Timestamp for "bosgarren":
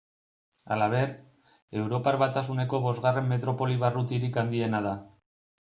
2.87-3.31